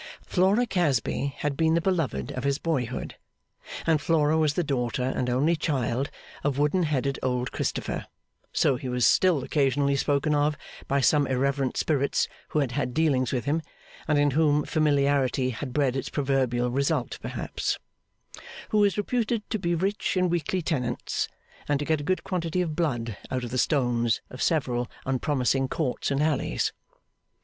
[0.23, 3.17] Flora Casby had been the beloved of his boyhood;
[3.85, 6.09] and Flora was the daughter and only child
[6.43, 8.07] of wooden headed old Christopher
[8.51, 13.31] (so he was still occasionally spoken of by some irreverent spirits who had had dealings
[13.31, 13.61] with him,
[14.07, 17.77] and in whom familiarity had bred its proverbial result perhaps),
[18.69, 21.27] who was reputed to be rich in weekly tenants,
[21.67, 25.67] and to get a good quantity of blood out of the stones of several unpromising
[25.67, 26.73] courts and alleys.